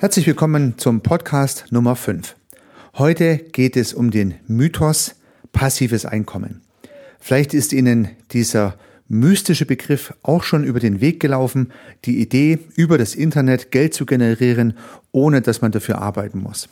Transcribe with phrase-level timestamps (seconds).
[0.00, 2.36] Herzlich willkommen zum Podcast Nummer 5.
[2.98, 5.16] Heute geht es um den Mythos
[5.50, 6.60] passives Einkommen.
[7.18, 8.76] Vielleicht ist Ihnen dieser
[9.08, 11.72] mystische Begriff auch schon über den Weg gelaufen,
[12.04, 14.74] die Idee, über das Internet Geld zu generieren,
[15.10, 16.68] ohne dass man dafür arbeiten muss.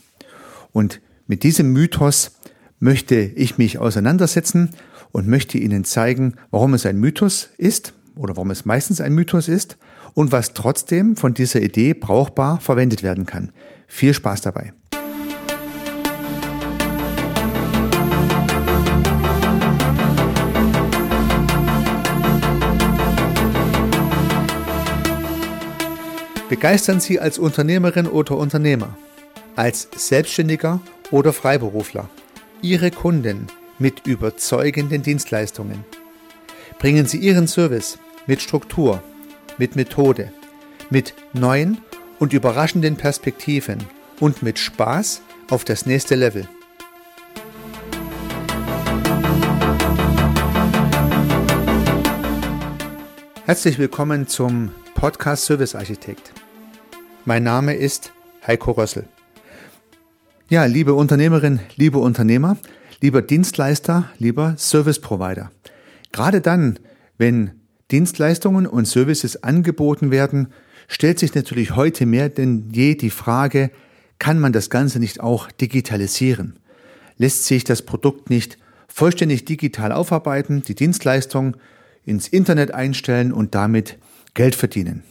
[0.70, 2.30] Und mit diesem Mythos
[2.78, 4.70] möchte ich mich auseinandersetzen
[5.10, 9.48] und möchte Ihnen zeigen, warum es ein Mythos ist oder warum es meistens ein Mythos
[9.48, 9.78] ist
[10.16, 13.52] und was trotzdem von dieser Idee brauchbar verwendet werden kann.
[13.86, 14.72] Viel Spaß dabei.
[26.48, 28.96] Begeistern Sie als Unternehmerin oder Unternehmer,
[29.54, 30.80] als Selbstständiger
[31.10, 32.08] oder Freiberufler
[32.62, 35.84] Ihre Kunden mit überzeugenden Dienstleistungen.
[36.78, 39.02] Bringen Sie Ihren Service mit Struktur,
[39.58, 40.32] mit Methode,
[40.90, 41.78] mit neuen
[42.18, 43.78] und überraschenden Perspektiven
[44.20, 46.46] und mit Spaß auf das nächste Level.
[53.46, 56.32] Herzlich willkommen zum Podcast Service Architekt.
[57.24, 58.12] Mein Name ist
[58.46, 59.04] Heiko Rössel.
[60.48, 62.56] Ja, liebe Unternehmerin, liebe Unternehmer,
[63.00, 65.50] lieber Dienstleister, lieber Service Provider.
[66.12, 66.78] Gerade dann,
[67.18, 67.52] wenn
[67.90, 70.48] Dienstleistungen und Services angeboten werden,
[70.88, 73.70] stellt sich natürlich heute mehr denn je die Frage,
[74.18, 76.58] kann man das Ganze nicht auch digitalisieren?
[77.18, 81.56] Lässt sich das Produkt nicht vollständig digital aufarbeiten, die Dienstleistung
[82.04, 83.98] ins Internet einstellen und damit
[84.34, 85.02] Geld verdienen?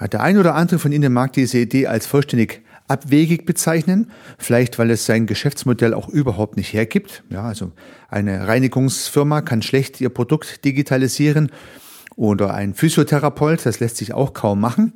[0.00, 4.78] Ja, der ein oder andere von Ihnen mag diese Idee als vollständig abwegig bezeichnen, vielleicht
[4.78, 7.22] weil es sein Geschäftsmodell auch überhaupt nicht hergibt.
[7.30, 7.72] Ja, also
[8.08, 11.50] eine Reinigungsfirma kann schlecht ihr Produkt digitalisieren
[12.16, 14.92] oder ein Physiotherapeut, das lässt sich auch kaum machen.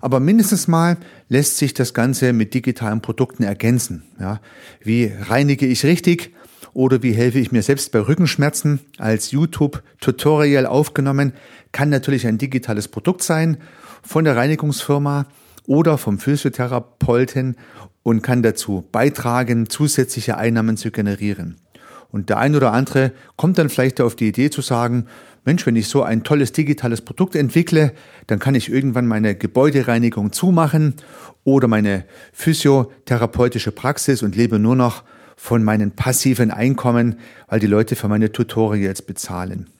[0.00, 0.96] Aber mindestens mal
[1.28, 4.04] lässt sich das Ganze mit digitalen Produkten ergänzen.
[4.18, 4.40] Ja,
[4.82, 6.34] wie reinige ich richtig?
[6.72, 8.80] Oder wie helfe ich mir selbst bei Rückenschmerzen?
[8.98, 11.32] Als YouTube-Tutorial aufgenommen,
[11.72, 13.58] kann natürlich ein digitales Produkt sein
[14.02, 15.26] von der Reinigungsfirma
[15.70, 17.54] oder vom Physiotherapeuten
[18.02, 21.58] und kann dazu beitragen, zusätzliche Einnahmen zu generieren.
[22.10, 25.06] Und der ein oder andere kommt dann vielleicht auf die Idee zu sagen,
[25.44, 27.92] Mensch, wenn ich so ein tolles digitales Produkt entwickle,
[28.26, 30.94] dann kann ich irgendwann meine Gebäudereinigung zumachen
[31.44, 35.04] oder meine physiotherapeutische Praxis und lebe nur noch
[35.36, 37.14] von meinen passiven Einkommen,
[37.46, 39.70] weil die Leute für meine Tutorials bezahlen.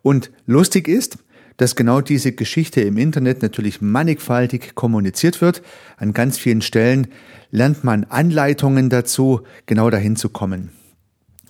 [0.00, 1.18] Und lustig ist,
[1.62, 5.62] dass genau diese Geschichte im Internet natürlich mannigfaltig kommuniziert wird.
[5.96, 7.06] An ganz vielen Stellen
[7.52, 10.70] lernt man Anleitungen dazu, genau dahin zu kommen.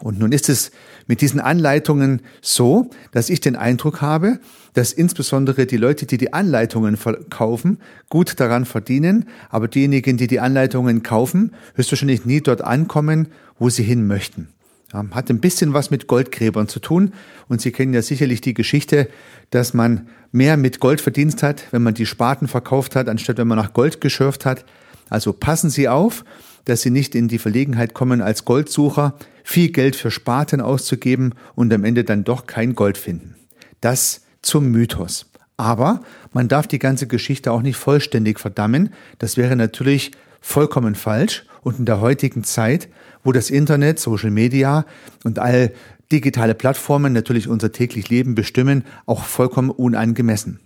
[0.00, 0.70] Und nun ist es
[1.06, 4.38] mit diesen Anleitungen so, dass ich den Eindruck habe,
[4.74, 7.78] dass insbesondere die Leute, die die Anleitungen verkaufen,
[8.10, 13.82] gut daran verdienen, aber diejenigen, die die Anleitungen kaufen, höchstwahrscheinlich nie dort ankommen, wo sie
[13.82, 14.48] hin möchten.
[14.92, 17.12] Hat ein bisschen was mit Goldgräbern zu tun.
[17.48, 19.08] Und Sie kennen ja sicherlich die Geschichte,
[19.50, 23.48] dass man mehr mit Gold verdient hat, wenn man die Spaten verkauft hat, anstatt wenn
[23.48, 24.64] man nach Gold geschürft hat.
[25.08, 26.24] Also passen Sie auf,
[26.64, 29.14] dass Sie nicht in die Verlegenheit kommen, als Goldsucher
[29.44, 33.34] viel Geld für Spaten auszugeben und am Ende dann doch kein Gold finden.
[33.80, 35.26] Das zum Mythos.
[35.56, 36.00] Aber
[36.32, 38.92] man darf die ganze Geschichte auch nicht vollständig verdammen.
[39.18, 42.88] Das wäre natürlich vollkommen falsch und in der heutigen Zeit,
[43.24, 44.84] wo das Internet, Social Media
[45.24, 45.72] und all
[46.10, 50.60] digitale Plattformen natürlich unser täglich Leben bestimmen, auch vollkommen unangemessen.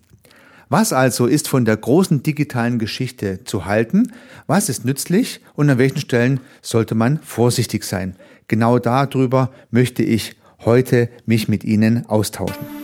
[0.68, 4.12] Was also ist von der großen digitalen Geschichte zu halten?
[4.48, 8.16] Was ist nützlich und an welchen Stellen sollte man vorsichtig sein?
[8.48, 10.34] Genau darüber möchte ich
[10.64, 12.75] heute mich mit Ihnen austauschen.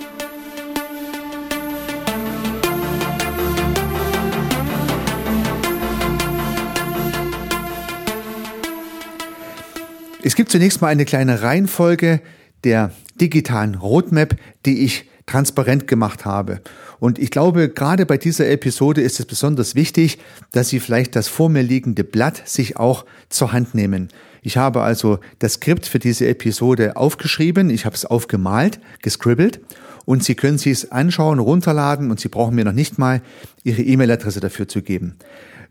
[10.25, 12.21] Es gibt zunächst mal eine kleine Reihenfolge
[12.63, 16.61] der digitalen Roadmap, die ich transparent gemacht habe.
[17.01, 20.19] Und ich glaube, gerade bei dieser Episode ist es besonders wichtig,
[20.53, 24.09] dass Sie vielleicht das vor mir liegende Blatt sich auch zur Hand nehmen.
[24.43, 29.61] Ich habe also das Skript für diese Episode aufgeschrieben, ich habe es aufgemalt, gescribbelt
[30.05, 33.23] und Sie können sich es anschauen, runterladen und Sie brauchen mir noch nicht mal
[33.65, 35.17] Ihre E-Mail-Adresse dafür zu geben.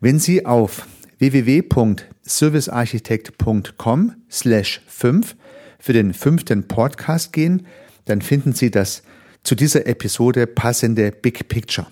[0.02, 0.86] Wenn Sie auf
[1.22, 5.38] www.servicearchitekt.com slash 5
[5.78, 7.68] für den fünften Podcast gehen,
[8.06, 9.04] dann finden Sie das
[9.44, 11.86] zu dieser Episode passende Big Picture.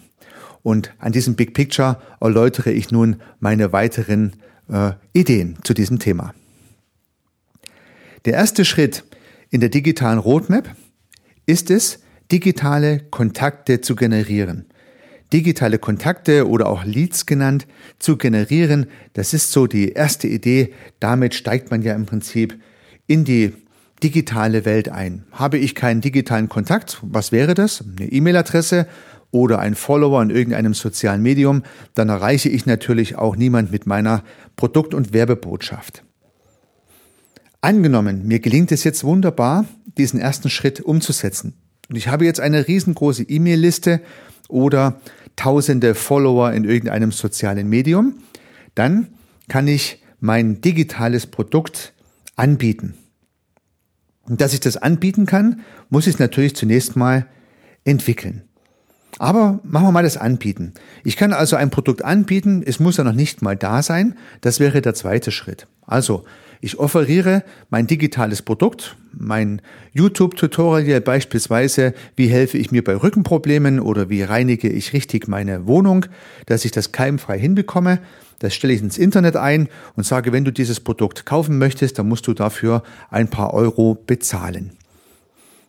[0.64, 4.38] Und an diesem Big Picture erläutere ich nun meine weiteren
[4.68, 6.34] äh, Ideen zu diesem Thema.
[8.26, 9.04] Der erste Schritt
[9.52, 10.76] in der digitalen Roadmap
[11.46, 12.00] ist es,
[12.32, 14.66] digitale Kontakte zu generieren.
[15.34, 17.68] Digitale Kontakte oder auch Leads genannt,
[18.00, 18.88] zu generieren.
[19.14, 20.74] Das ist so die erste Idee.
[21.00, 22.60] Damit steigt man ja im Prinzip
[23.08, 23.54] in die
[24.04, 25.26] digitale Welt ein.
[25.32, 27.84] Habe ich keinen digitalen Kontakt, was wäre das?
[27.98, 28.88] Eine E-Mail-Adresse
[29.32, 34.24] oder ein Follower in irgendeinem sozialen Medium, dann erreiche ich natürlich auch niemand mit meiner
[34.56, 36.04] Produkt- und Werbebotschaft.
[37.62, 39.66] Angenommen, mir gelingt es jetzt wunderbar,
[39.98, 41.54] diesen ersten Schritt umzusetzen.
[41.90, 44.02] Und ich habe jetzt eine riesengroße E-Mail-Liste
[44.48, 45.02] oder
[45.40, 48.16] tausende Follower in irgendeinem sozialen Medium,
[48.76, 49.08] dann
[49.48, 51.94] kann ich mein digitales Produkt
[52.36, 52.96] anbieten.
[54.24, 57.26] Und dass ich das anbieten kann, muss ich natürlich zunächst mal
[57.86, 58.44] entwickeln.
[59.18, 60.74] Aber machen wir mal das Anbieten.
[61.06, 64.18] Ich kann also ein Produkt anbieten, es muss ja noch nicht mal da sein.
[64.42, 65.68] Das wäre der zweite Schritt.
[65.88, 66.26] Also,
[66.62, 69.62] ich offeriere mein digitales Produkt, mein
[69.94, 76.06] YouTube-Tutorial beispielsweise, wie helfe ich mir bei Rückenproblemen oder wie reinige ich richtig meine Wohnung,
[76.46, 78.00] dass ich das keimfrei hinbekomme.
[78.40, 82.08] Das stelle ich ins Internet ein und sage, wenn du dieses Produkt kaufen möchtest, dann
[82.08, 84.72] musst du dafür ein paar Euro bezahlen.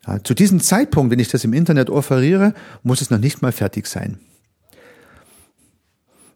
[0.07, 3.53] Ja, zu diesem Zeitpunkt, wenn ich das im Internet offeriere, muss es noch nicht mal
[3.53, 4.19] fertig sein.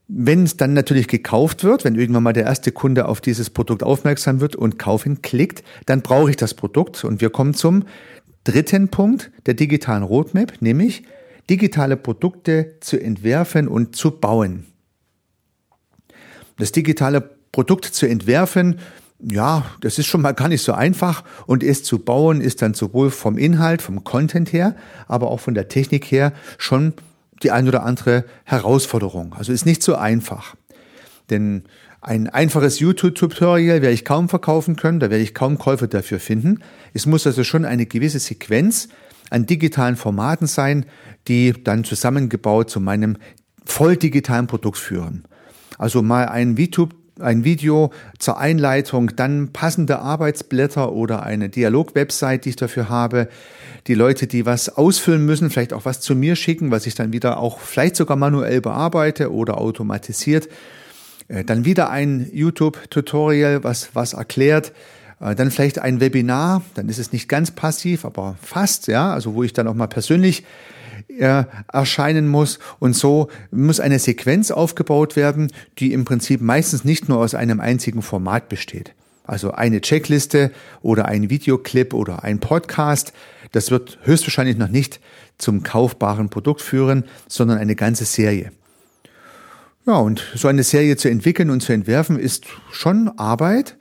[0.06, 3.82] Wenn es dann natürlich gekauft wird, wenn irgendwann mal der erste Kunde auf dieses Produkt
[3.82, 7.04] aufmerksam wird und kaufen klickt, dann brauche ich das Produkt.
[7.04, 7.84] Und wir kommen zum
[8.44, 11.04] dritten Punkt der digitalen Roadmap, nämlich
[11.48, 14.66] digitale Produkte zu entwerfen und zu bauen.
[16.58, 17.20] Das digitale
[17.52, 18.80] Produkt zu entwerfen,
[19.20, 22.74] ja, das ist schon mal gar nicht so einfach und es zu bauen ist dann
[22.74, 24.76] sowohl vom Inhalt, vom Content her,
[25.08, 26.92] aber auch von der Technik her schon
[27.42, 29.34] die ein oder andere Herausforderung.
[29.34, 30.54] Also ist nicht so einfach.
[31.30, 31.64] Denn
[32.00, 36.60] ein einfaches YouTube-Tutorial werde ich kaum verkaufen können, da werde ich kaum Käufer dafür finden.
[36.92, 38.88] Es muss also schon eine gewisse Sequenz
[39.30, 40.84] an digitalen Formaten sein,
[41.28, 43.16] die dann zusammengebaut zu meinem
[43.64, 45.24] voll digitalen Produkt führen.
[45.78, 52.50] Also mal ein YouTube ein Video zur Einleitung, dann passende Arbeitsblätter oder eine Dialog-Website, die
[52.50, 53.28] ich dafür habe.
[53.86, 57.12] Die Leute, die was ausfüllen müssen, vielleicht auch was zu mir schicken, was ich dann
[57.12, 60.48] wieder auch vielleicht sogar manuell bearbeite oder automatisiert.
[61.28, 64.72] Äh, dann wieder ein YouTube-Tutorial, was was erklärt.
[65.20, 69.34] Äh, dann vielleicht ein Webinar, dann ist es nicht ganz passiv, aber fast, ja, also
[69.34, 70.44] wo ich dann auch mal persönlich
[71.18, 72.58] äh, erscheinen muss.
[72.78, 77.60] Und so muss eine Sequenz aufgebaut werden, die im Prinzip meistens nicht nur aus einem
[77.60, 78.94] einzigen Format besteht.
[79.24, 80.50] Also eine Checkliste
[80.82, 83.12] oder ein Videoclip oder ein Podcast.
[83.52, 85.00] Das wird höchstwahrscheinlich noch nicht
[85.38, 88.52] zum kaufbaren Produkt führen, sondern eine ganze Serie.
[89.86, 93.76] Ja, und so eine Serie zu entwickeln und zu entwerfen ist schon Arbeit.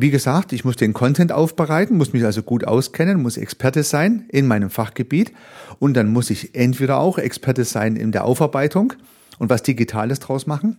[0.00, 4.26] Wie gesagt, ich muss den Content aufbereiten, muss mich also gut auskennen, muss Experte sein
[4.28, 5.32] in meinem Fachgebiet
[5.80, 8.92] und dann muss ich entweder auch Experte sein in der Aufarbeitung
[9.40, 10.76] und was Digitales draus machen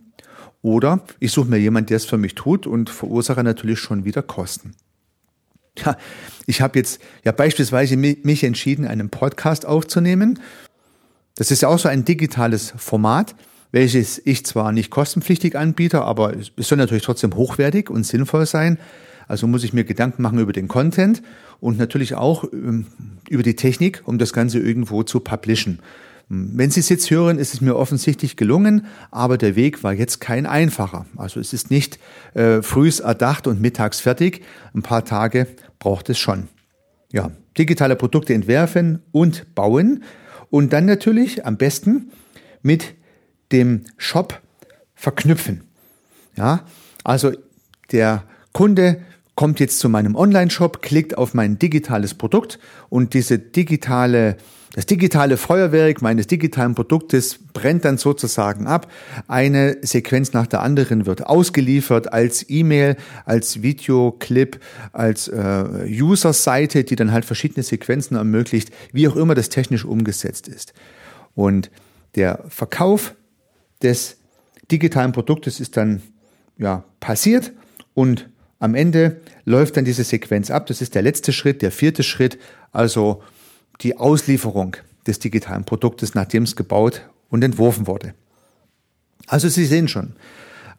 [0.62, 4.22] oder ich suche mir jemanden, der es für mich tut und verursache natürlich schon wieder
[4.22, 4.72] Kosten.
[5.76, 5.98] Ja,
[6.46, 10.38] ich habe jetzt ja beispielsweise mich entschieden, einen Podcast aufzunehmen.
[11.34, 13.34] Das ist ja auch so ein digitales Format,
[13.70, 18.78] welches ich zwar nicht kostenpflichtig anbiete, aber es soll natürlich trotzdem hochwertig und sinnvoll sein.
[19.30, 21.22] Also muss ich mir Gedanken machen über den Content
[21.60, 22.86] und natürlich auch ähm,
[23.28, 25.78] über die Technik, um das Ganze irgendwo zu publishen.
[26.28, 30.20] Wenn Sie es jetzt hören, ist es mir offensichtlich gelungen, aber der Weg war jetzt
[30.20, 31.06] kein einfacher.
[31.16, 32.00] Also es ist nicht
[32.34, 34.42] äh, frühs erdacht und mittags fertig.
[34.74, 35.46] Ein paar Tage
[35.78, 36.48] braucht es schon.
[37.12, 40.02] Ja, digitale Produkte entwerfen und bauen
[40.50, 42.10] und dann natürlich am besten
[42.62, 42.94] mit
[43.52, 44.40] dem Shop
[44.96, 45.62] verknüpfen.
[46.36, 46.64] Ja,
[47.04, 47.30] also
[47.92, 49.00] der Kunde
[49.34, 52.58] kommt jetzt zu meinem Online-Shop, klickt auf mein digitales Produkt
[52.88, 54.36] und diese digitale
[54.72, 58.90] das digitale Feuerwerk meines digitalen Produktes brennt dann sozusagen ab.
[59.26, 64.60] Eine Sequenz nach der anderen wird ausgeliefert als E-Mail, als Videoclip,
[64.92, 70.46] als äh, User-Seite, die dann halt verschiedene Sequenzen ermöglicht, wie auch immer das technisch umgesetzt
[70.46, 70.72] ist.
[71.34, 71.72] Und
[72.14, 73.16] der Verkauf
[73.82, 74.18] des
[74.70, 76.00] digitalen Produktes ist dann
[76.58, 77.52] ja passiert
[77.94, 78.28] und
[78.60, 80.66] am Ende läuft dann diese Sequenz ab.
[80.66, 82.38] Das ist der letzte Schritt, der vierte Schritt,
[82.70, 83.22] also
[83.80, 84.76] die Auslieferung
[85.06, 88.14] des digitalen Produktes, nachdem es gebaut und entworfen wurde.
[89.26, 90.14] Also Sie sehen schon,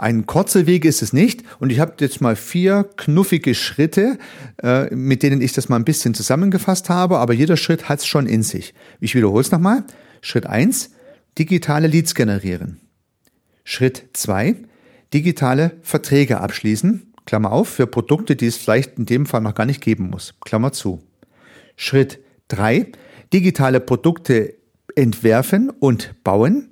[0.02, 1.44] ein kurzer Weg ist es nicht.
[1.60, 4.18] Und ich habe jetzt mal vier knuffige Schritte,
[4.62, 8.08] äh, mit denen ich das mal ein bisschen zusammengefasst habe, aber jeder Schritt hat es
[8.08, 8.74] schon in sich.
[9.00, 9.84] Ich wiederhole es nochmal.
[10.22, 10.90] Schritt eins:
[11.38, 12.80] digitale Leads generieren.
[13.64, 14.56] Schritt zwei:
[15.14, 17.11] digitale Verträge abschließen.
[17.26, 20.34] Klammer auf, für Produkte, die es vielleicht in dem Fall noch gar nicht geben muss.
[20.44, 21.02] Klammer zu.
[21.76, 22.92] Schritt drei:
[23.34, 24.56] Digitale Produkte
[24.96, 26.70] entwerfen und bauen.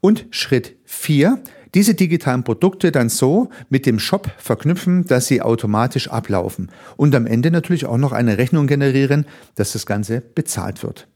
[0.00, 1.42] Und Schritt vier
[1.74, 7.26] diese digitalen Produkte dann so mit dem Shop verknüpfen, dass sie automatisch ablaufen und am
[7.26, 11.08] Ende natürlich auch noch eine Rechnung generieren, dass das Ganze bezahlt wird.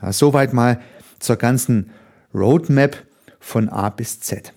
[0.00, 0.80] Ja, soweit mal
[1.18, 1.90] zur ganzen
[2.34, 2.96] Roadmap
[3.40, 4.52] von A bis Z.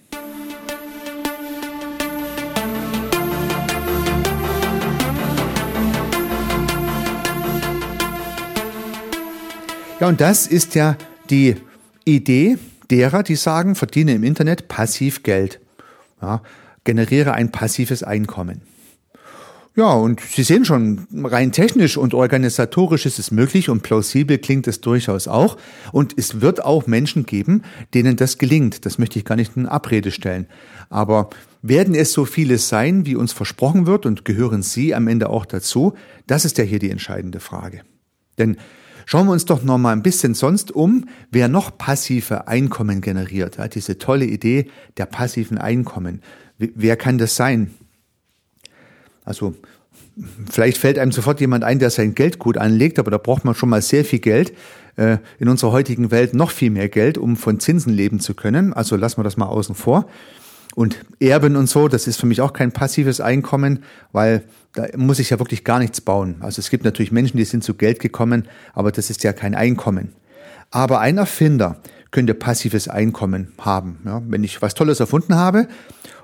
[10.02, 10.98] Ja, und das ist ja
[11.30, 11.58] die
[12.06, 12.58] Idee
[12.90, 15.60] derer, die sagen, verdiene im Internet passiv Geld.
[16.20, 16.42] Ja,
[16.84, 18.64] generiere ein passives Einkommen.
[19.76, 24.68] Ja, und Sie sehen schon, rein technisch und organisatorisch ist es möglich und plausibel klingt
[24.68, 25.56] es durchaus auch.
[25.92, 27.62] Und es wird auch Menschen geben,
[27.94, 28.88] denen das gelingt.
[28.88, 30.48] Das möchte ich gar nicht in Abrede stellen.
[30.90, 31.30] Aber
[31.62, 35.46] werden es so viele sein, wie uns versprochen wird und gehören Sie am Ende auch
[35.46, 35.94] dazu?
[36.26, 37.82] Das ist ja hier die entscheidende Frage.
[38.40, 38.58] Denn
[39.06, 43.58] Schauen wir uns doch noch mal ein bisschen sonst um, wer noch passive Einkommen generiert.
[43.58, 46.22] Ja, diese tolle Idee der passiven Einkommen.
[46.58, 47.72] Wer kann das sein?
[49.26, 49.56] Also
[50.50, 53.56] vielleicht fällt einem sofort jemand ein, der sein Geld gut anlegt, aber da braucht man
[53.56, 54.54] schon mal sehr viel Geld.
[54.98, 58.74] Äh, in unserer heutigen Welt noch viel mehr Geld, um von Zinsen leben zu können.
[58.74, 60.08] Also lassen wir das mal außen vor.
[60.76, 64.44] Und Erben und so, das ist für mich auch kein passives Einkommen, weil
[64.74, 66.38] da muss ich ja wirklich gar nichts bauen.
[66.40, 69.56] Also es gibt natürlich Menschen, die sind zu Geld gekommen, aber das ist ja kein
[69.56, 70.14] Einkommen.
[70.70, 74.00] Aber ein Erfinder könnte passives Einkommen haben.
[74.06, 75.68] Ja, wenn ich was Tolles erfunden habe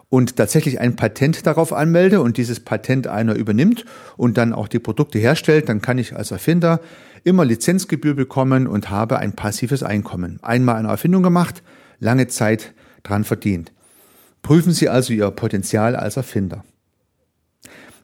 [0.09, 3.85] und tatsächlich ein Patent darauf anmelde und dieses Patent einer übernimmt
[4.15, 6.79] und dann auch die Produkte herstellt, dann kann ich als Erfinder
[7.23, 10.39] immer Lizenzgebühr bekommen und habe ein passives Einkommen.
[10.41, 11.63] Einmal eine Erfindung gemacht,
[11.99, 12.73] lange Zeit
[13.03, 13.73] dran verdient.
[14.41, 16.63] Prüfen Sie also Ihr Potenzial als Erfinder.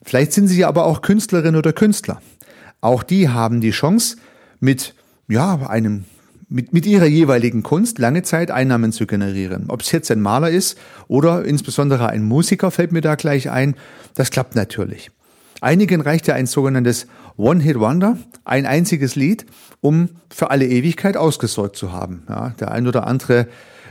[0.03, 2.21] Vielleicht sind Sie aber auch Künstlerin oder Künstler.
[2.81, 4.17] Auch die haben die Chance,
[4.59, 4.95] mit,
[5.27, 6.05] ja, einem,
[6.47, 9.65] mit, mit ihrer jeweiligen Kunst lange Zeit Einnahmen zu generieren.
[9.67, 13.75] Ob es jetzt ein Maler ist oder insbesondere ein Musiker fällt mir da gleich ein.
[14.15, 15.11] Das klappt natürlich.
[15.63, 19.45] Einigen reicht ja ein sogenanntes One-Hit-Wonder, ein einziges Lied,
[19.79, 22.23] um für alle Ewigkeit ausgesorgt zu haben.
[22.27, 23.47] Ja, der ein oder andere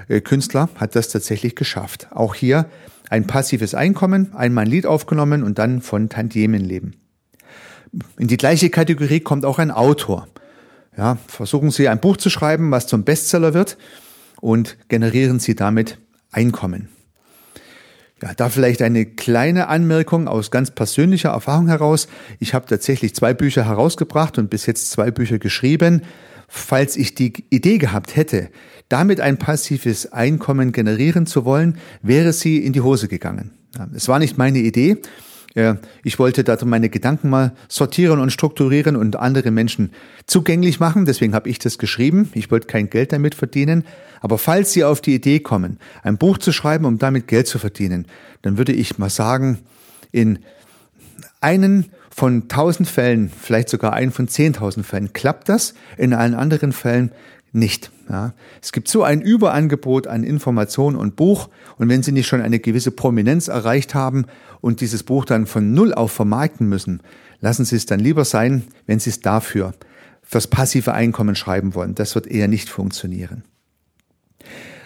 [0.08, 2.08] äh, Künstler hat das tatsächlich geschafft.
[2.10, 2.66] Auch hier
[3.08, 6.92] ein passives Einkommen, einmal ein Lied aufgenommen und dann von Tantiemen leben.
[8.18, 10.28] In die gleiche Kategorie kommt auch ein Autor.
[10.96, 13.78] Ja, versuchen Sie ein Buch zu schreiben, was zum Bestseller wird
[14.40, 15.98] und generieren Sie damit
[16.30, 16.88] Einkommen.
[18.22, 22.06] Ja, da vielleicht eine kleine Anmerkung aus ganz persönlicher Erfahrung heraus.
[22.38, 26.02] Ich habe tatsächlich zwei Bücher herausgebracht und bis jetzt zwei Bücher geschrieben.
[26.46, 28.50] Falls ich die Idee gehabt hätte,
[28.88, 33.50] damit ein passives Einkommen generieren zu wollen, wäre sie in die Hose gegangen.
[33.94, 34.98] Es war nicht meine Idee.
[36.02, 39.90] Ich wollte da meine Gedanken mal sortieren und strukturieren und andere Menschen
[40.26, 41.04] zugänglich machen.
[41.04, 42.30] Deswegen habe ich das geschrieben.
[42.32, 43.84] Ich wollte kein Geld damit verdienen.
[44.20, 47.58] Aber falls Sie auf die Idee kommen, ein Buch zu schreiben, um damit Geld zu
[47.58, 48.06] verdienen,
[48.40, 49.58] dann würde ich mal sagen,
[50.10, 50.38] in
[51.40, 55.74] einen von tausend Fällen, vielleicht sogar einen von zehntausend Fällen klappt das.
[55.96, 57.10] In allen anderen Fällen
[57.52, 57.90] nicht.
[58.08, 58.32] Ja.
[58.60, 62.58] Es gibt so ein Überangebot an Information und Buch und wenn Sie nicht schon eine
[62.58, 64.26] gewisse Prominenz erreicht haben
[64.60, 67.02] und dieses Buch dann von Null auf vermarkten müssen,
[67.40, 69.74] lassen Sie es dann lieber sein, wenn Sie es dafür
[70.22, 71.94] fürs passive Einkommen schreiben wollen.
[71.94, 73.44] Das wird eher nicht funktionieren.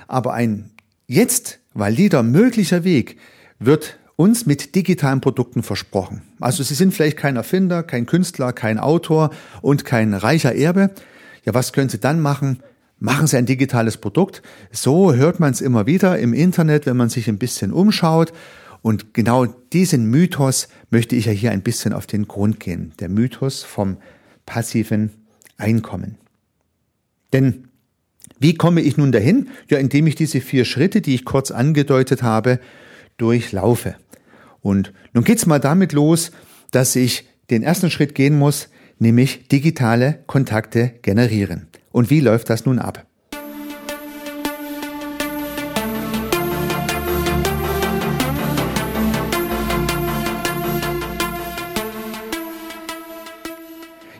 [0.08, 0.70] Aber ein
[1.06, 3.18] jetzt valider möglicher Weg
[3.58, 6.22] wird uns mit digitalen Produkten versprochen.
[6.40, 9.30] Also Sie sind vielleicht kein Erfinder, kein Künstler, kein Autor
[9.60, 10.90] und kein reicher Erbe,
[11.46, 12.62] ja, was können Sie dann machen?
[12.98, 14.42] Machen Sie ein digitales Produkt.
[14.72, 18.32] So hört man es immer wieder im Internet, wenn man sich ein bisschen umschaut.
[18.82, 22.92] Und genau diesen Mythos möchte ich ja hier ein bisschen auf den Grund gehen.
[22.98, 23.98] Der Mythos vom
[24.44, 25.10] passiven
[25.56, 26.16] Einkommen.
[27.32, 27.68] Denn
[28.38, 29.48] wie komme ich nun dahin?
[29.68, 32.60] Ja, indem ich diese vier Schritte, die ich kurz angedeutet habe,
[33.16, 33.94] durchlaufe.
[34.60, 36.32] Und nun geht's mal damit los,
[36.70, 41.68] dass ich den ersten Schritt gehen muss, nämlich digitale Kontakte generieren.
[41.92, 43.06] Und wie läuft das nun ab?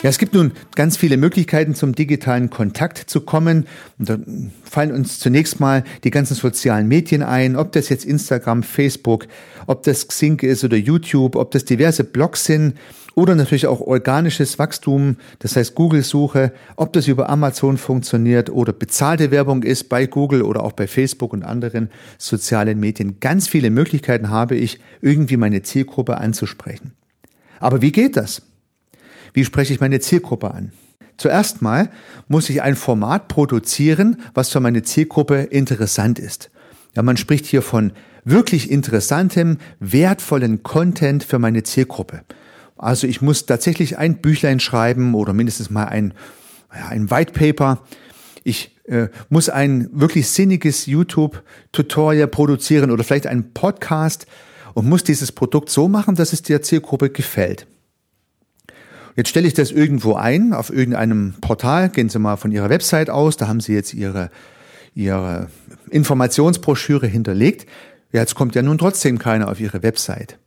[0.03, 3.67] Ja, es gibt nun ganz viele Möglichkeiten, zum digitalen Kontakt zu kommen.
[3.99, 4.19] Und da
[4.63, 9.27] fallen uns zunächst mal die ganzen sozialen Medien ein, ob das jetzt Instagram, Facebook,
[9.67, 12.75] ob das Xing ist oder YouTube, ob das diverse Blogs sind
[13.17, 19.31] oder natürlich auch organisches Wachstum, das heißt Google-Suche, ob das über Amazon funktioniert oder bezahlte
[19.31, 23.19] Werbung ist bei Google oder auch bei Facebook und anderen sozialen Medien.
[23.19, 26.93] Ganz viele Möglichkeiten habe ich, irgendwie meine Zielgruppe anzusprechen.
[27.59, 28.43] Aber wie geht das?
[29.33, 30.73] Wie spreche ich meine Zielgruppe an?
[31.17, 31.89] Zuerst mal
[32.29, 36.51] muss ich ein Format produzieren, was für meine Zielgruppe interessant ist.
[36.95, 37.93] Ja, man spricht hier von
[38.25, 42.21] wirklich interessantem, wertvollen Content für meine Zielgruppe.
[42.77, 46.15] Also ich muss tatsächlich ein Büchlein schreiben oder mindestens mal ein,
[46.75, 47.83] ja, ein White Paper.
[48.45, 54.27] Ich äh, muss ein wirklich sinniges YouTube-Tutorial produzieren oder vielleicht einen Podcast
[54.75, 57.67] und muss dieses Produkt so machen, dass es der Zielgruppe gefällt.
[59.17, 61.89] Jetzt stelle ich das irgendwo ein, auf irgendeinem Portal.
[61.89, 64.31] Gehen Sie mal von Ihrer Website aus, da haben Sie jetzt Ihre,
[64.95, 65.49] Ihre
[65.91, 67.67] Informationsbroschüre hinterlegt.
[68.13, 70.39] Jetzt kommt ja nun trotzdem keiner auf Ihre Website.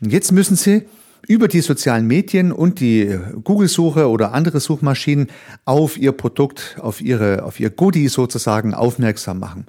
[0.00, 0.84] Und jetzt müssen Sie
[1.28, 5.28] über die sozialen Medien und die Google-Suche oder andere Suchmaschinen
[5.64, 9.66] auf Ihr Produkt, auf Ihre, auf Ihr Goodie sozusagen aufmerksam machen.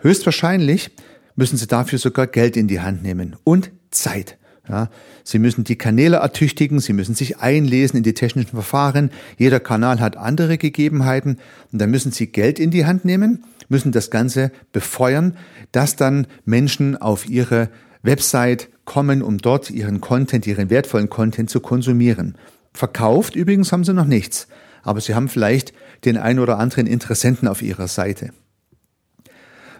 [0.00, 0.90] Höchstwahrscheinlich
[1.36, 4.36] müssen Sie dafür sogar Geld in die Hand nehmen und Zeit.
[4.68, 4.88] Ja,
[5.24, 9.10] Sie müssen die Kanäle ertüchtigen, Sie müssen sich einlesen in die technischen Verfahren.
[9.36, 11.38] Jeder Kanal hat andere Gegebenheiten
[11.72, 15.36] und dann müssen Sie Geld in die Hand nehmen, müssen das Ganze befeuern,
[15.72, 17.68] dass dann Menschen auf Ihre
[18.02, 22.34] Website kommen, um dort ihren Content, ihren wertvollen Content zu konsumieren.
[22.72, 24.48] Verkauft übrigens haben Sie noch nichts,
[24.82, 25.72] aber Sie haben vielleicht
[26.04, 28.30] den ein oder anderen Interessenten auf Ihrer Seite.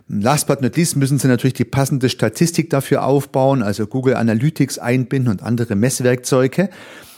[0.07, 4.79] Last but not least müssen Sie natürlich die passende Statistik dafür aufbauen, also Google Analytics
[4.79, 6.71] einbinden und andere Messwerkzeuge,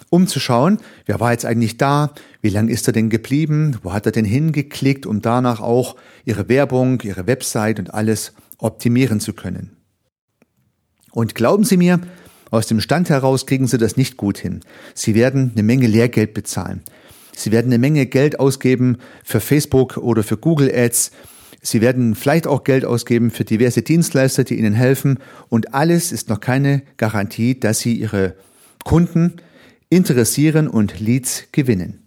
[0.09, 3.93] um zu schauen, wer war jetzt eigentlich da, wie lange ist er denn geblieben, wo
[3.93, 9.35] hat er denn hingeklickt, um danach auch Ihre Werbung, Ihre Website und alles optimieren zu
[9.35, 9.82] können.
[11.13, 12.01] Und glauben Sie mir,
[12.51, 14.61] aus dem Stand heraus kriegen Sie das nicht gut hin.
[14.95, 16.83] Sie werden eine Menge Lehrgeld bezahlen.
[17.35, 21.13] Sie werden eine Menge Geld ausgeben für Facebook oder für Google Ads.
[21.63, 25.19] Sie werden vielleicht auch Geld ausgeben für diverse Dienstleister, die Ihnen helfen.
[25.49, 28.35] Und alles ist noch keine Garantie, dass Sie Ihre
[28.85, 29.35] Kunden
[29.89, 32.03] interessieren und Leads gewinnen.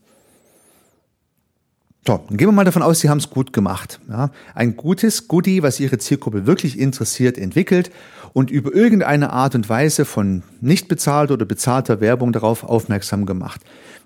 [2.07, 3.99] So, dann gehen wir mal davon aus, Sie haben es gut gemacht.
[4.07, 7.89] Ja, ein gutes Goodie, was Ihre Zielgruppe wirklich interessiert, entwickelt
[8.35, 13.61] und über irgendeine Art und Weise von nicht bezahlter oder bezahlter Werbung darauf aufmerksam gemacht.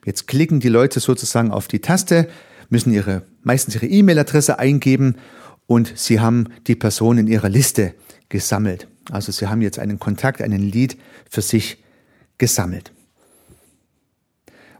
[0.05, 2.27] Jetzt klicken die Leute sozusagen auf die Taste,
[2.69, 5.15] müssen ihre, meistens ihre E-Mail-Adresse eingeben
[5.65, 7.95] und Sie haben die Person in Ihrer Liste
[8.29, 8.87] gesammelt.
[9.09, 10.95] Also Sie haben jetzt einen Kontakt, einen Lead
[11.27, 11.83] für sich
[12.37, 12.91] gesammelt.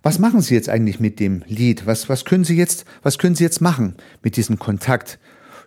[0.03, 1.87] Was machen Sie jetzt eigentlich mit dem Lead?
[1.87, 5.17] Was, was können Sie jetzt, was können Sie jetzt machen mit diesem Kontakt?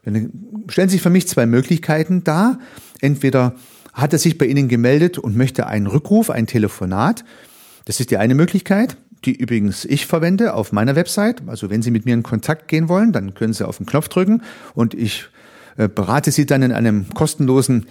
[0.04, 0.30] Dann
[0.68, 2.60] stellen sich für mich zwei Möglichkeiten dar.
[3.02, 3.54] Entweder
[3.92, 7.24] hat er sich bei Ihnen gemeldet und möchte einen Rückruf, ein Telefonat.
[7.84, 11.42] Das ist die eine Möglichkeit die übrigens ich verwende auf meiner Website.
[11.46, 14.08] Also wenn Sie mit mir in Kontakt gehen wollen, dann können Sie auf den Knopf
[14.08, 14.42] drücken
[14.74, 15.28] und ich
[15.76, 17.86] äh, berate Sie dann in einem kostenlosen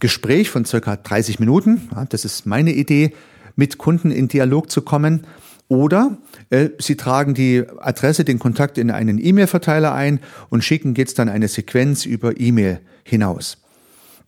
[0.00, 1.88] Gespräch von circa 30 Minuten.
[2.10, 3.12] Das ist meine Idee,
[3.56, 5.26] mit Kunden in Dialog zu kommen.
[5.68, 6.18] Oder
[6.50, 11.28] äh, Sie tragen die Adresse, den Kontakt in einen E-Mail-Verteiler ein und schicken jetzt dann
[11.28, 13.58] eine Sequenz über E-Mail hinaus.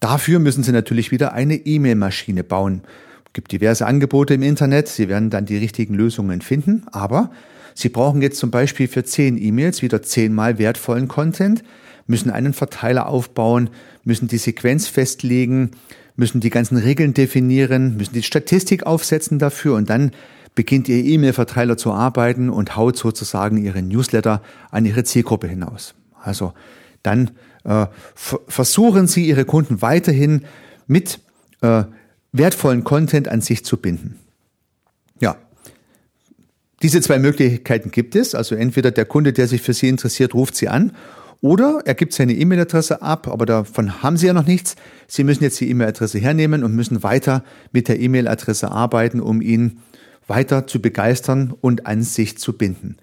[0.01, 2.83] Dafür müssen Sie natürlich wieder eine E-Mail-Maschine bauen
[3.39, 4.89] gibt diverse Angebote im Internet.
[4.89, 6.85] Sie werden dann die richtigen Lösungen finden.
[6.91, 7.31] Aber
[7.73, 11.63] Sie brauchen jetzt zum Beispiel für zehn E-Mails wieder zehnmal wertvollen Content,
[12.09, 13.71] müssen einen Verteiler aufbauen,
[14.03, 15.71] müssen die Sequenz festlegen,
[16.17, 20.11] müssen die ganzen Regeln definieren, müssen die Statistik aufsetzen dafür und dann
[20.57, 25.95] beginnt Ihr E-Mail-Verteiler zu arbeiten und haut sozusagen Ihre Newsletter an Ihre Zielgruppe hinaus.
[26.21, 26.55] Also
[27.05, 27.31] dann
[27.69, 30.47] äh, versuchen Sie Ihre Kunden weiterhin
[30.87, 31.21] mit
[31.61, 31.85] äh,
[32.33, 34.19] wertvollen Content an sich zu binden.
[35.21, 35.37] Ja.
[36.83, 38.35] Diese zwei Möglichkeiten gibt es.
[38.35, 40.93] Also entweder der Kunde, der sich für Sie interessiert, ruft Sie an
[41.41, 44.75] oder er gibt seine E-Mail-Adresse ab, aber davon haben Sie ja noch nichts.
[45.07, 49.81] Sie müssen jetzt die E-Mail-Adresse hernehmen und müssen weiter mit der E-Mail-Adresse arbeiten, um ihn
[50.27, 52.97] weiter zu begeistern und an sich zu binden.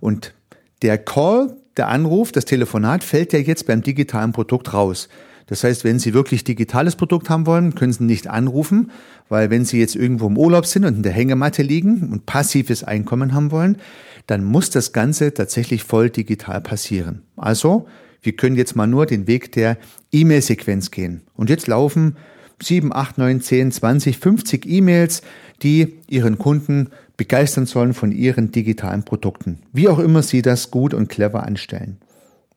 [0.00, 0.34] Und
[0.82, 5.08] der Call, der Anruf, das Telefonat fällt ja jetzt beim digitalen Produkt raus.
[5.46, 8.90] Das heißt, wenn Sie wirklich digitales Produkt haben wollen, können Sie nicht anrufen,
[9.30, 12.84] weil wenn Sie jetzt irgendwo im Urlaub sind und in der Hängematte liegen und passives
[12.84, 13.78] Einkommen haben wollen,
[14.26, 17.22] dann muss das Ganze tatsächlich voll digital passieren.
[17.36, 17.86] Also,
[18.20, 19.78] wir können jetzt mal nur den Weg der
[20.12, 21.22] E-Mail-Sequenz gehen.
[21.34, 22.16] Und jetzt laufen
[22.62, 25.22] 7, 8, 9, 10, 20, 50 E-Mails,
[25.62, 29.58] die Ihren Kunden begeistern sollen von Ihren digitalen Produkten.
[29.72, 31.98] Wie auch immer Sie das gut und clever anstellen.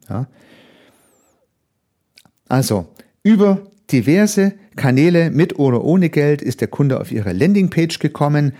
[0.09, 0.27] Ja.
[2.47, 2.87] Also
[3.23, 3.61] über
[3.91, 8.53] diverse Kanäle mit oder ohne Geld ist der Kunde auf ihre Landingpage gekommen.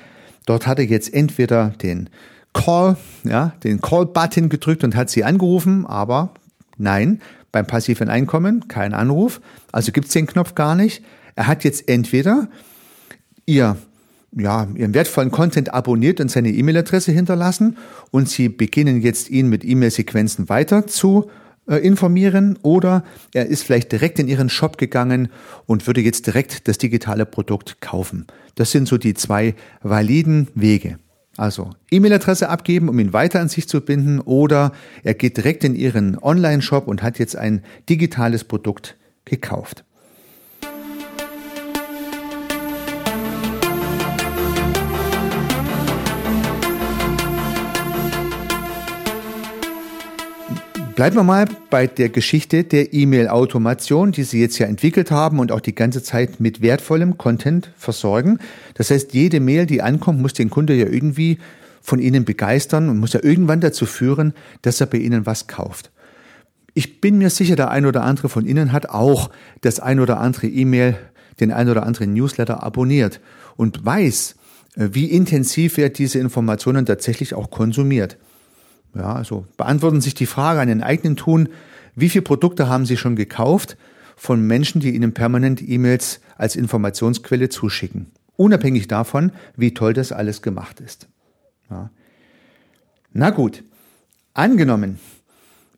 [0.46, 2.10] Dort hat er jetzt entweder den
[2.54, 6.34] Call, ja, den Call-Button gedrückt und hat sie angerufen, aber
[6.78, 11.04] nein, beim passiven Einkommen kein Anruf, also gibt es den Knopf gar nicht.
[11.36, 12.50] Er hat jetzt entweder
[13.46, 13.78] ihr
[14.38, 17.78] ja, Ihren wertvollen Content abonniert und seine E-Mail-Adresse hinterlassen
[18.12, 21.30] und Sie beginnen jetzt ihn mit E-Mail-Sequenzen weiter zu
[21.68, 25.30] äh, informieren oder er ist vielleicht direkt in Ihren Shop gegangen
[25.66, 28.26] und würde jetzt direkt das digitale Produkt kaufen.
[28.56, 30.98] Das sind so die zwei validen Wege.
[31.38, 35.76] Also E-Mail-Adresse abgeben, um ihn weiter an sich zu binden oder er geht direkt in
[35.76, 39.86] Ihren Online-Shop und hat jetzt ein digitales Produkt gekauft.
[50.96, 55.54] Bleiben wir mal bei der Geschichte der E-Mail-Automation, die Sie jetzt ja entwickelt haben und
[55.54, 58.40] auch die ganze Zeit mit wertvollem Content versorgen.
[58.74, 61.38] Das heißt, jede Mail, die ankommt, muss den Kunde ja irgendwie
[61.82, 65.92] von Ihnen begeistern und muss ja irgendwann dazu führen, dass er bei Ihnen was kauft.
[66.74, 70.20] Ich bin mir sicher, der ein oder andere von Ihnen hat auch das ein oder
[70.20, 70.98] andere E-Mail,
[71.40, 73.22] den ein oder anderen Newsletter abonniert
[73.56, 74.36] und weiß,
[74.76, 78.18] äh, wie intensiv er diese Informationen tatsächlich auch konsumiert.
[78.96, 81.50] Ja, also beantworten sich die Frage an den eigenen Tun,
[81.96, 83.78] wie viele Produkte haben Sie schon gekauft
[84.16, 90.42] von Menschen, die Ihnen permanent E-Mails als Informationsquelle zuschicken, unabhängig davon, wie toll das alles
[90.42, 91.08] gemacht ist.
[91.70, 91.90] Ja.
[93.14, 93.64] Na gut,
[94.34, 95.00] angenommen,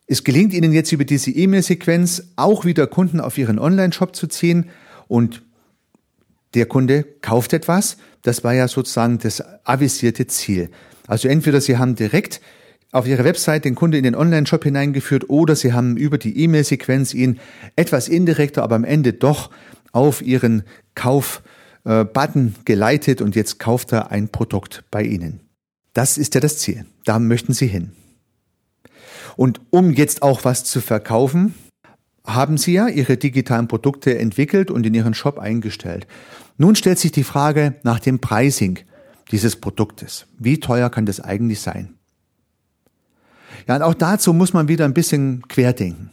[0.08, 4.70] es gelingt Ihnen jetzt über diese E-Mail-Sequenz auch wieder Kunden auf Ihren Online-Shop zu ziehen
[5.08, 5.44] und
[6.54, 7.98] der Kunde kauft etwas.
[8.22, 10.70] Das war ja sozusagen das avisierte Ziel.
[11.08, 12.42] Also entweder Sie haben direkt
[12.94, 17.14] auf Ihre Website den Kunde in den Online-Shop hineingeführt oder Sie haben über die E-Mail-Sequenz
[17.14, 17.40] ihn
[17.76, 19.50] etwas indirekter, aber am Ende doch
[19.92, 20.64] auf Ihren
[20.96, 25.42] Kauf-Button geleitet und jetzt kauft er ein Produkt bei Ihnen.
[25.94, 26.86] Das ist ja das Ziel.
[27.04, 27.92] Da möchten Sie hin.
[29.36, 31.56] Und um jetzt auch was zu verkaufen,
[32.26, 36.06] haben Sie ja Ihre digitalen Produkte entwickelt und in Ihren Shop eingestellt.
[36.58, 38.80] Nun stellt sich die Frage nach dem Pricing
[39.32, 40.28] dieses Produktes.
[40.38, 41.96] Wie teuer kann das eigentlich sein?
[43.68, 46.10] Ja, und auch dazu muss man wieder ein bisschen querdenken.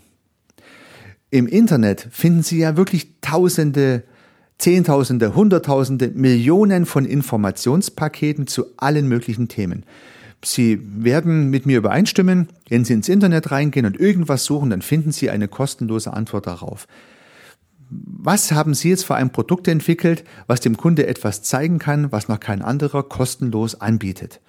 [1.30, 4.02] Im Internet finden Sie ja wirklich Tausende,
[4.58, 9.84] Zehntausende, Hunderttausende, Millionen von Informationspaketen zu allen möglichen Themen.
[10.44, 15.12] Sie werden mit mir übereinstimmen, wenn Sie ins Internet reingehen und irgendwas suchen, dann finden
[15.12, 16.86] Sie eine kostenlose Antwort darauf.
[17.90, 22.28] Was haben Sie jetzt für ein Produkt entwickelt, was dem Kunde etwas zeigen kann, was
[22.28, 24.40] noch kein anderer kostenlos anbietet?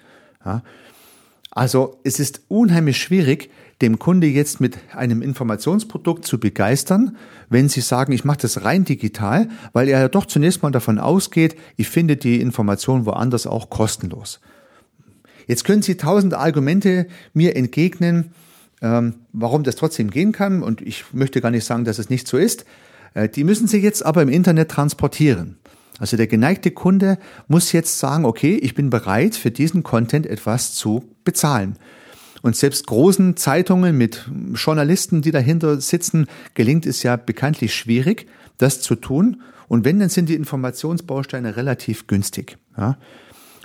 [0.44, 0.62] Ja,
[1.54, 3.50] also es ist unheimlich schwierig,
[3.82, 7.16] dem Kunde jetzt mit einem Informationsprodukt zu begeistern,
[7.50, 10.98] wenn Sie sagen, ich mache das rein digital, weil er ja doch zunächst mal davon
[10.98, 14.40] ausgeht, ich finde die Information woanders auch kostenlos.
[15.46, 18.32] Jetzt können Sie tausend Argumente mir entgegnen,
[18.80, 22.26] ähm, warum das trotzdem gehen kann, und ich möchte gar nicht sagen, dass es nicht
[22.26, 22.64] so ist.
[23.12, 25.58] Äh, die müssen Sie jetzt aber im Internet transportieren.
[25.98, 30.74] Also der geneigte Kunde muss jetzt sagen, okay, ich bin bereit, für diesen Content etwas
[30.74, 31.76] zu bezahlen.
[32.42, 38.26] Und selbst großen Zeitungen mit Journalisten, die dahinter sitzen, gelingt es ja bekanntlich schwierig,
[38.58, 39.42] das zu tun.
[39.68, 42.58] Und wenn, dann sind die Informationsbausteine relativ günstig.
[42.76, 42.98] Ja?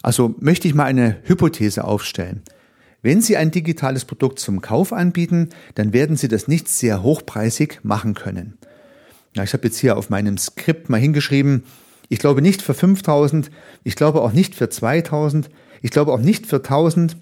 [0.04, 2.44] Also möchte ich mal eine Hypothese aufstellen.
[3.02, 7.80] Wenn Sie ein digitales Produkt zum Kauf anbieten, dann werden Sie das nicht sehr hochpreisig
[7.84, 8.58] machen können.
[9.36, 11.64] Ja, ich habe jetzt hier auf meinem Skript mal hingeschrieben,
[12.10, 13.52] ich glaube nicht für 5000,
[13.84, 15.50] ich glaube auch nicht für 2000,
[15.82, 17.18] ich glaube auch nicht für 1000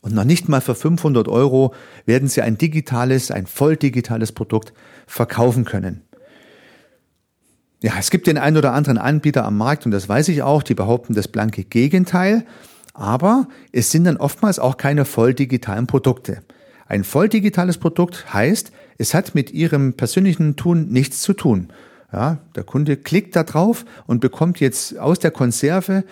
[0.00, 1.74] und noch nicht mal für 500 Euro
[2.04, 4.72] werden Sie ein digitales, ein voll digitales Produkt
[5.06, 6.02] verkaufen können.
[7.82, 10.62] Ja, es gibt den einen oder anderen Anbieter am Markt und das weiß ich auch,
[10.62, 12.46] die behaupten das blanke Gegenteil,
[12.94, 16.42] aber es sind dann oftmals auch keine voll digitalen Produkte.
[16.86, 21.68] Ein voll digitales Produkt heißt, es hat mit Ihrem persönlichen Tun nichts zu tun.
[22.12, 26.04] Ja, der Kunde klickt da drauf und bekommt jetzt aus der Konserve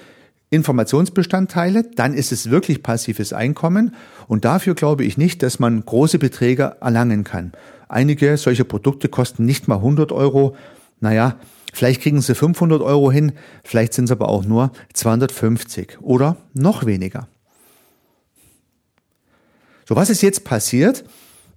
[0.50, 3.94] Informationsbestandteile, dann ist es wirklich passives Einkommen
[4.28, 7.52] und dafür glaube ich nicht, dass man große Beträge erlangen kann.
[7.88, 10.56] Einige solche Produkte kosten nicht mal 100 Euro.
[11.00, 11.36] Naja,
[11.72, 13.32] vielleicht kriegen sie 500 Euro hin,
[13.64, 17.26] vielleicht sind es aber auch nur 250 oder noch weniger.
[19.88, 21.04] So, was ist jetzt passiert?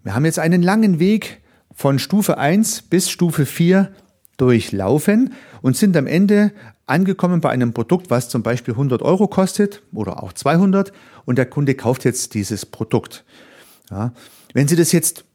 [0.04, 1.42] Wir haben jetzt einen langen Weg
[1.74, 3.92] von Stufe 1 bis Stufe 4
[4.38, 6.52] durchlaufen und sind am Ende
[6.86, 10.94] angekommen bei einem Produkt, was zum Beispiel 100 Euro kostet oder auch 200
[11.26, 13.26] und der Kunde kauft jetzt dieses Produkt.
[13.92, 14.14] Ja,
[14.54, 15.26] wenn Sie das jetzt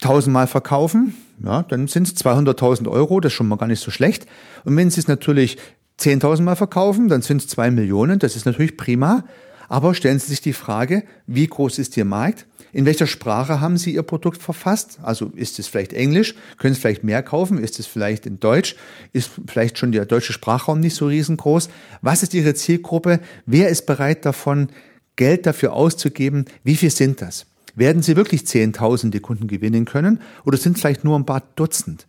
[0.00, 1.14] tausendmal verkaufen,
[1.44, 4.26] ja, dann sind es 200.000 Euro, das ist schon mal gar nicht so schlecht.
[4.64, 5.58] Und wenn Sie es natürlich
[5.98, 9.24] 10.000 Mal verkaufen, dann sind es zwei Millionen, das ist natürlich prima.
[9.68, 12.46] Aber stellen Sie sich die Frage, wie groß ist Ihr Markt?
[12.72, 14.98] In welcher Sprache haben Sie Ihr Produkt verfasst?
[15.02, 16.34] Also ist es vielleicht Englisch?
[16.58, 17.58] Können Sie vielleicht mehr kaufen?
[17.58, 18.76] Ist es vielleicht in Deutsch?
[19.12, 21.68] Ist vielleicht schon der deutsche Sprachraum nicht so riesengroß?
[22.02, 23.20] Was ist Ihre Zielgruppe?
[23.46, 24.68] Wer ist bereit davon,
[25.16, 26.44] Geld dafür auszugeben?
[26.62, 27.46] Wie viel sind das?
[27.74, 32.06] Werden Sie wirklich Zehntausende Kunden gewinnen können oder sind es vielleicht nur ein paar Dutzend?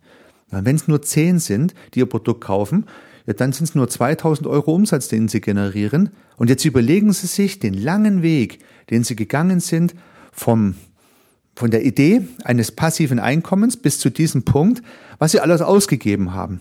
[0.50, 2.86] Wenn es nur zehn sind, die Ihr Produkt kaufen,
[3.34, 6.10] dann sind es nur 2000 Euro Umsatz, den Sie generieren.
[6.36, 9.94] Und jetzt überlegen Sie sich den langen Weg, den Sie gegangen sind,
[10.32, 10.74] vom,
[11.54, 14.82] von der Idee eines passiven Einkommens bis zu diesem Punkt,
[15.18, 16.60] was Sie alles ausgegeben haben.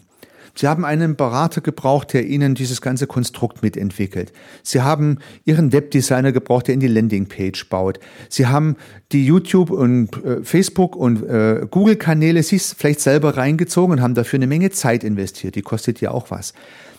[0.60, 4.34] Sie haben einen Berater gebraucht, der Ihnen dieses ganze Konstrukt mitentwickelt.
[4.62, 8.02] Sie haben Ihren Webdesigner gebraucht, der Ihnen die Landingpage baut.
[8.28, 8.76] Sie haben
[9.13, 14.36] die YouTube und äh, Facebook und äh, Google-Kanäle sich vielleicht selber reingezogen und haben dafür
[14.36, 15.56] eine Menge Zeit investiert.
[15.56, 16.52] Die kostet ja auch was.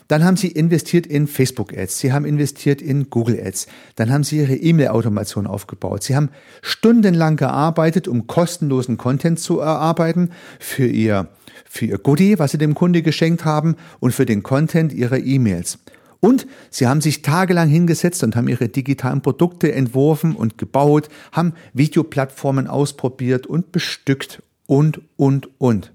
[0.09, 1.99] Dann haben Sie investiert in Facebook Ads.
[1.99, 3.67] Sie haben investiert in Google Ads.
[3.95, 6.03] Dann haben Sie Ihre E-Mail-Automation aufgebaut.
[6.03, 6.31] Sie haben
[6.63, 11.29] stundenlang gearbeitet, um kostenlosen Content zu erarbeiten für Ihr,
[11.73, 15.79] für Ihr Goodie, was Sie dem Kunde geschenkt haben und für den Content Ihrer E-Mails.
[16.19, 21.55] Und sie haben sich tagelang hingesetzt und haben ihre digitalen Produkte entworfen und gebaut, haben
[21.73, 25.93] Videoplattformen ausprobiert und bestückt und, und, und.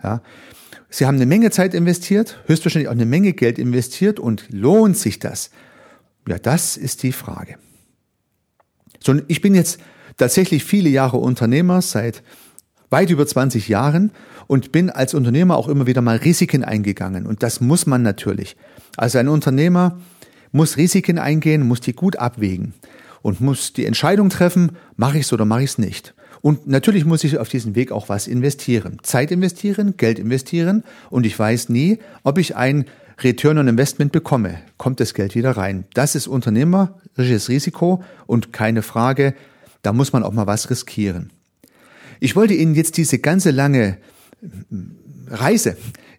[0.00, 0.22] Ja.
[0.90, 5.18] Sie haben eine Menge Zeit investiert, höchstwahrscheinlich auch eine Menge Geld investiert und lohnt sich
[5.18, 5.50] das?
[6.28, 7.56] Ja, das ist die Frage.
[9.02, 9.80] So, ich bin jetzt
[10.16, 12.22] tatsächlich viele Jahre Unternehmer, seit
[12.90, 14.12] weit über 20 Jahren
[14.46, 17.26] und bin als Unternehmer auch immer wieder mal Risiken eingegangen.
[17.26, 18.56] Und das muss man natürlich.
[18.96, 19.98] Also ein Unternehmer
[20.52, 22.74] muss Risiken eingehen, muss die gut abwägen
[23.22, 26.14] und muss die Entscheidung treffen, mache ich es oder mache ich es nicht.
[26.42, 28.98] Und natürlich muss ich auf diesen Weg auch was investieren.
[29.02, 32.84] Zeit investieren, Geld investieren und ich weiß nie, ob ich ein
[33.22, 34.58] Return on Investment bekomme.
[34.76, 35.84] Kommt das Geld wieder rein?
[35.94, 39.34] Das ist unternehmerisches Risiko und keine Frage,
[39.82, 41.30] da muss man auch mal was riskieren.
[42.20, 43.98] Ich wollte Ihnen jetzt diese ganze lange
[45.28, 45.76] Reise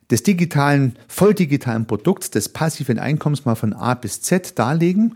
[0.09, 5.15] des digitalen, voll digitalen Produkts, des passiven Einkommens mal von A bis Z darlegen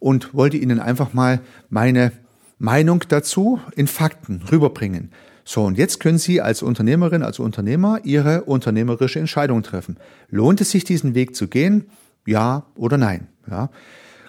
[0.00, 1.40] und wollte Ihnen einfach mal
[1.70, 2.12] meine
[2.58, 5.10] Meinung dazu in Fakten rüberbringen.
[5.44, 9.98] So, und jetzt können Sie als Unternehmerin, als Unternehmer Ihre unternehmerische Entscheidung treffen.
[10.30, 11.84] Lohnt es sich, diesen Weg zu gehen?
[12.26, 13.28] Ja oder nein?
[13.50, 13.70] Ja.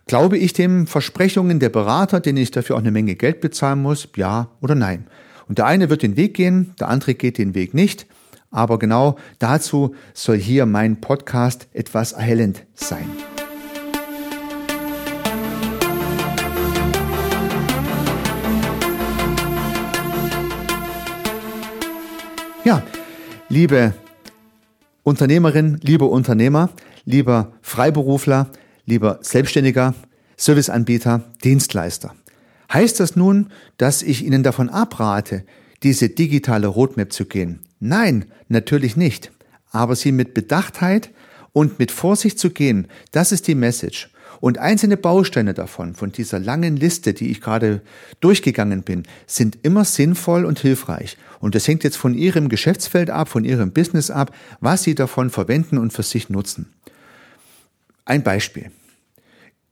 [0.08, 4.10] Glaube ich den Versprechungen der Berater, denen ich dafür auch eine Menge Geld bezahlen muss?
[4.18, 5.08] Ja oder nein?
[5.48, 8.08] Und der eine wird den Weg gehen, der andere geht den Weg nicht.
[8.56, 13.06] Aber genau dazu soll hier mein Podcast etwas erhellend sein.
[22.64, 22.82] Ja,
[23.50, 23.94] liebe
[25.04, 26.70] Unternehmerin, liebe Unternehmer,
[27.04, 28.48] lieber Freiberufler,
[28.86, 29.94] lieber Selbstständiger,
[30.38, 32.16] Serviceanbieter, Dienstleister.
[32.72, 35.44] Heißt das nun, dass ich Ihnen davon abrate,
[35.84, 37.60] diese digitale Roadmap zu gehen?
[37.80, 39.32] Nein, natürlich nicht.
[39.72, 41.12] Aber sie mit Bedachtheit
[41.54, 44.10] und mit Vorsicht zu gehen, das ist die Message.
[44.42, 47.82] Und einzelne Bausteine davon, von dieser langen Liste, die ich gerade
[48.20, 51.18] durchgegangen bin, sind immer sinnvoll und hilfreich.
[51.40, 55.30] Und das hängt jetzt von Ihrem Geschäftsfeld ab, von Ihrem Business ab, was Sie davon
[55.30, 56.74] verwenden und für sich nutzen.
[58.04, 58.72] Ein Beispiel.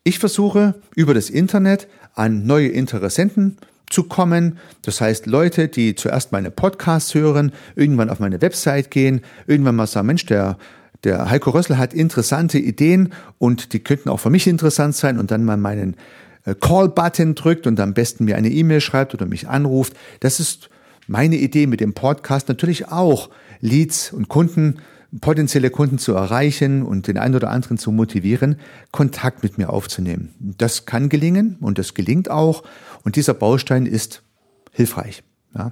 [0.03, 3.57] Ich versuche über das Internet an neue Interessenten
[3.93, 4.57] zu kommen.
[4.81, 9.87] Das heißt, Leute, die zuerst meine Podcasts hören, irgendwann auf meine Website gehen, irgendwann mal
[9.87, 10.57] sagen, Mensch, der
[11.03, 15.31] der Heiko Rössel hat interessante Ideen und die könnten auch für mich interessant sein und
[15.31, 15.97] dann mal meinen
[16.45, 19.93] äh, Call-Button drückt und am besten mir eine E-Mail schreibt oder mich anruft.
[20.21, 20.69] Das ist
[21.07, 23.29] meine Idee mit dem Podcast natürlich auch,
[23.59, 24.77] Leads und Kunden,
[25.21, 28.57] potenzielle Kunden zu erreichen und den einen oder anderen zu motivieren,
[28.91, 30.33] Kontakt mit mir aufzunehmen.
[30.39, 32.63] Das kann gelingen und das gelingt auch
[33.03, 34.23] und dieser Baustein ist
[34.71, 35.23] hilfreich.
[35.55, 35.71] Ja.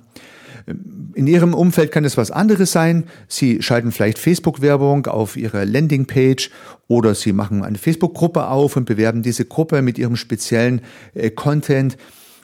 [1.15, 3.05] In Ihrem Umfeld kann es was anderes sein.
[3.27, 6.51] Sie schalten vielleicht Facebook-Werbung auf Ihre Landingpage
[6.87, 10.81] oder Sie machen eine Facebook-Gruppe auf und bewerben diese Gruppe mit Ihrem speziellen
[11.15, 11.97] äh, Content.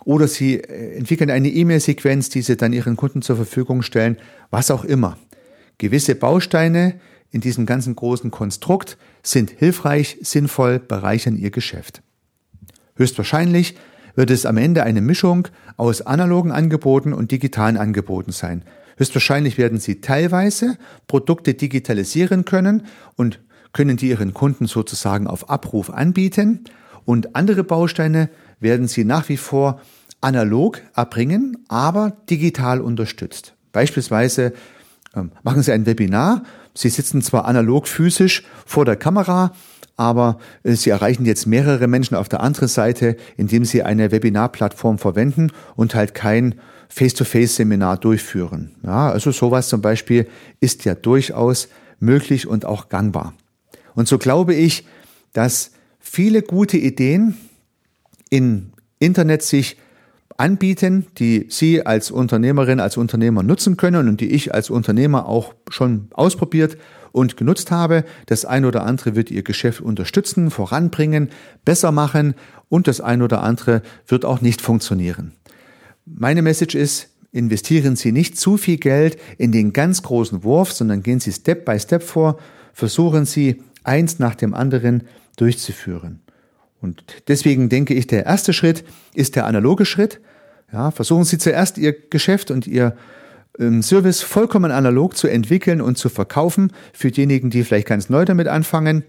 [0.03, 4.17] Oder Sie äh, entwickeln eine E-Mail-Sequenz, die Sie dann Ihren Kunden zur Verfügung stellen,
[4.49, 5.17] was auch immer.
[5.77, 12.01] Gewisse Bausteine in diesem ganzen großen Konstrukt sind hilfreich, sinnvoll, bereichern Ihr Geschäft.
[12.95, 13.75] Höchstwahrscheinlich
[14.15, 18.63] wird es am Ende eine Mischung aus analogen Angeboten und digitalen Angeboten sein.
[18.97, 23.39] Höchstwahrscheinlich werden Sie teilweise Produkte digitalisieren können und
[23.73, 26.63] können die Ihren Kunden sozusagen auf Abruf anbieten
[27.05, 29.79] und andere Bausteine werden Sie nach wie vor
[30.19, 33.53] analog erbringen, aber digital unterstützt.
[33.71, 34.53] Beispielsweise
[35.43, 39.53] machen Sie ein Webinar, Sie sitzen zwar analog physisch vor der Kamera,
[39.95, 44.99] aber äh, Sie erreichen jetzt mehrere Menschen auf der anderen Seite, indem Sie eine Webinarplattform
[44.99, 46.55] verwenden und halt kein
[46.89, 48.71] Face-to-Face-Seminar durchführen.
[48.83, 50.27] Ja, also sowas zum Beispiel
[50.59, 51.67] ist ja durchaus
[51.99, 53.33] möglich und auch gangbar.
[53.95, 54.85] Und so glaube ich,
[55.33, 57.35] dass viele gute Ideen
[58.29, 59.77] im Internet sich
[60.37, 65.53] anbieten, die Sie als Unternehmerin, als Unternehmer nutzen können und die ich als Unternehmer auch
[65.69, 66.77] schon ausprobiert
[67.11, 68.05] und genutzt habe.
[68.27, 71.29] Das ein oder andere wird Ihr Geschäft unterstützen, voranbringen,
[71.65, 72.35] besser machen
[72.69, 75.33] und das ein oder andere wird auch nicht funktionieren.
[76.05, 81.03] Meine Message ist, investieren Sie nicht zu viel Geld in den ganz großen Wurf, sondern
[81.03, 82.37] gehen Sie Step by Step vor,
[82.73, 85.03] versuchen Sie eins nach dem anderen
[85.35, 86.21] durchzuführen.
[86.81, 90.19] Und deswegen denke ich, der erste Schritt ist der analoge Schritt.
[90.71, 92.95] Ja, versuchen Sie zuerst Ihr Geschäft und Ihr
[93.59, 98.25] ähm, Service vollkommen analog zu entwickeln und zu verkaufen für diejenigen, die vielleicht ganz neu
[98.25, 99.03] damit anfangen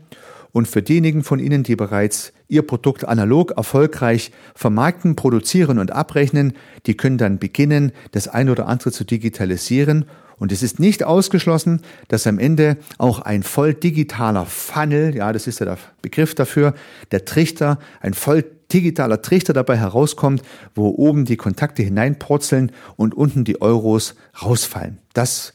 [0.53, 6.55] und für diejenigen von Ihnen, die bereits Ihr Produkt analog erfolgreich vermarkten, produzieren und abrechnen,
[6.87, 10.07] die können dann beginnen, das ein oder andere zu digitalisieren
[10.39, 15.47] und es ist nicht ausgeschlossen, dass am Ende auch ein voll digitaler Funnel, ja, das
[15.47, 16.75] ist ja der Begriff dafür,
[17.11, 20.43] der Trichter, ein voll digitaler Trichter dabei herauskommt,
[20.75, 24.99] wo oben die Kontakte hineinpurzeln und unten die Euros rausfallen.
[25.15, 25.55] Das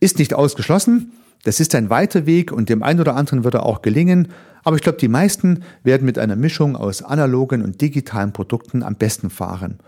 [0.00, 1.12] ist nicht ausgeschlossen.
[1.44, 4.28] Das ist ein weiter Weg und dem einen oder anderen wird er auch gelingen.
[4.62, 8.94] Aber ich glaube, die meisten werden mit einer Mischung aus analogen und digitalen Produkten am
[8.94, 9.80] besten fahren.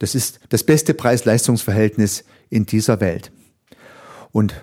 [0.00, 3.30] Das ist das beste Preis-Leistungs-Verhältnis in dieser Welt.
[4.32, 4.54] Und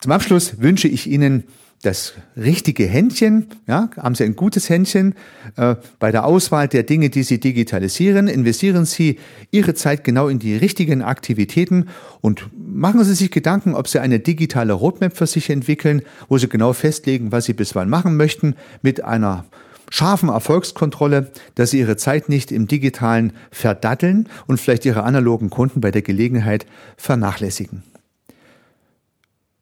[0.00, 1.44] zum Abschluss wünsche ich Ihnen
[1.82, 5.14] das richtige Händchen, ja, haben Sie ein gutes Händchen
[5.56, 8.26] äh, bei der Auswahl der Dinge, die Sie digitalisieren.
[8.26, 9.18] Investieren Sie
[9.52, 11.88] Ihre Zeit genau in die richtigen Aktivitäten
[12.20, 16.48] und machen Sie sich Gedanken, ob Sie eine digitale Roadmap für sich entwickeln, wo Sie
[16.48, 19.44] genau festlegen, was Sie bis wann machen möchten, mit einer
[19.90, 25.80] scharfen Erfolgskontrolle, dass Sie Ihre Zeit nicht im digitalen verdatteln und vielleicht Ihre analogen Kunden
[25.80, 27.82] bei der Gelegenheit vernachlässigen.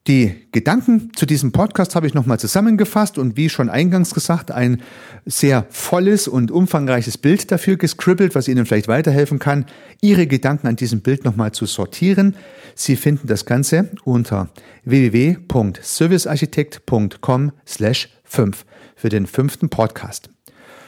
[0.07, 4.81] Die Gedanken zu diesem Podcast habe ich nochmal zusammengefasst und wie schon eingangs gesagt, ein
[5.25, 9.67] sehr volles und umfangreiches Bild dafür gescribbelt, was Ihnen vielleicht weiterhelfen kann,
[10.01, 12.37] Ihre Gedanken an diesem Bild nochmal zu sortieren.
[12.77, 14.49] Sie finden das Ganze unter
[14.85, 18.65] www.servicearchitekt.com slash 5
[18.97, 20.31] für den fünften Podcast.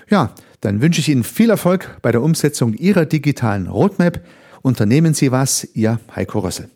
[0.08, 4.20] Ja, dann wünsche ich Ihnen viel Erfolg bei der Umsetzung Ihrer digitalen Roadmap.
[4.62, 6.70] Unternehmen Sie was, Ihr Heiko Rössel.